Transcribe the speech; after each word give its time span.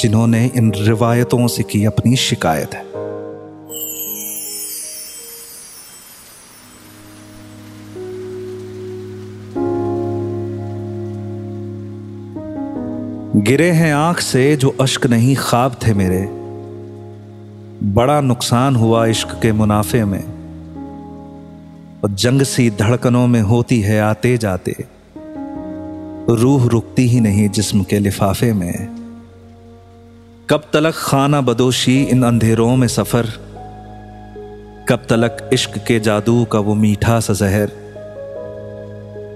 जिन्होंने 0.00 0.50
इन 0.56 0.72
रिवायतों 0.76 1.46
से 1.46 1.62
की 1.62 1.84
अपनी 1.84 2.16
शिकायत 2.16 2.74
है। 2.74 2.94
गिरे 13.42 13.70
हैं 13.70 13.94
आँख 13.94 14.20
से 14.20 14.56
जो 14.56 14.76
अश्क 14.80 15.06
नहीं 15.06 15.36
ख्वाब 15.36 15.76
थे 15.86 15.94
मेरे। 15.94 16.28
बड़ा 17.86 18.20
नुकसान 18.20 18.76
हुआ 18.76 19.06
इश्क 19.06 19.28
के 19.42 19.52
मुनाफे 19.52 20.04
में। 20.04 20.24
और 22.04 22.10
जंग 22.10 22.42
सी 22.42 22.70
धड़कनों 22.70 23.26
में 23.26 23.40
होती 23.40 23.80
है 23.80 24.00
आते 24.00 24.38
जाते 24.38 24.76
रूह 26.28 26.68
रुकती 26.68 27.08
ही 27.08 27.20
नहीं 27.20 27.48
जिस्म 27.48 27.82
के 27.82 27.98
लिफाफे 27.98 28.52
में। 28.52 29.03
कब 30.50 30.62
तलक 30.72 30.94
खाना 30.94 31.40
बदोशी 31.40 32.02
इन 32.02 32.22
अंधेरों 32.22 32.76
में 32.76 32.88
सफ़र? 32.88 33.26
कब 34.88 35.02
तलक 35.08 35.50
इश्क 35.52 35.78
के 35.78 36.00
जादू 36.00 36.44
का 36.44 36.58
वो 36.58 36.74
मीठा 36.74 37.20
सा 37.20 37.32
जहर? 37.32 37.66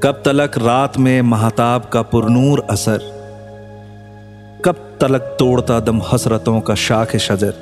कब 0.03 0.23
तलक 0.25 0.59
रात 0.59 0.99
में 0.99 1.23
महताब 1.23 1.85
का 1.93 2.03
पुरनूर 2.03 2.67
असर? 2.71 2.99
कब 4.65 4.99
तलक 5.01 5.21
तोड़ता 5.21 5.81
दम 5.81 6.03
हसरतों 6.03 6.61
का 6.61 6.75
शाख 6.75 7.17
शजर? 7.17 7.55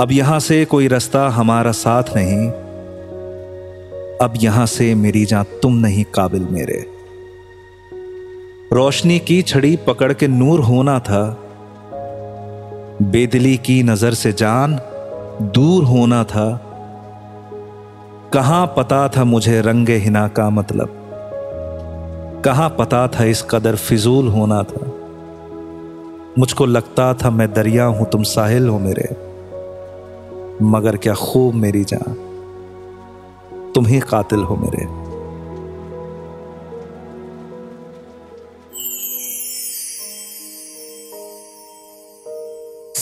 अब 0.00 0.08
यहाँ 0.12 0.40
से 0.40 0.64
कोई 0.64 0.88
रास्ता 0.88 1.28
हमारा 1.28 1.72
साथ 1.72 2.02
नहीं। 2.16 2.48
अब 4.18 4.32
यहाँ 4.36 4.66
से 4.66 4.94
मेरी 4.94 5.24
जान 5.24 5.44
तुम 5.62 5.74
नहीं 5.74 6.04
काबिल 6.04 6.48
मेरे। 6.50 6.86
रोशनी 8.72 9.18
की 9.18 9.42
छड़ी 9.42 9.76
पकड़ 9.76 10.12
के 10.12 10.28
नूर 10.28 10.60
होना 10.60 10.98
था। 10.98 11.46
बेदली 13.02 13.56
की 13.56 13.82
नज़र 13.82 14.14
से 14.14 14.32
जान, 14.32 14.78
दूर 15.42 15.84
होना 15.84 16.24
था। 16.24 16.60
कहाँ 18.32 18.66
पता 18.66 19.08
था 19.08 19.24
मुझे 19.24 19.60
रंगे 19.60 19.96
हिना 19.96 20.28
का 20.28 20.50
मतलब? 20.50 20.88
कहाँ 22.44 22.76
पता 22.78 23.08
था 23.08 23.24
इस 23.24 23.42
कदर 23.42 23.76
फिजूल 23.76 24.28
होना 24.28 24.62
था? 24.62 24.92
मुझको 26.38 26.66
लगता 26.66 27.14
था 27.14 27.30
मैं 27.30 27.52
दरिया 27.52 27.84
हूँ, 27.84 28.06
तुम 28.06 28.22
साहिल 28.22 28.68
हो 28.68 28.78
मेरे। 28.78 29.16
मगर 30.62 30.96
क्या 30.96 31.14
खूब 31.14 31.54
मेरी 31.54 31.84
जान। 31.84 32.14
तुम 33.74 33.86
ही 33.86 34.00
कातिल 34.00 34.38
हो 34.38 34.56
मेरे। 34.56 34.99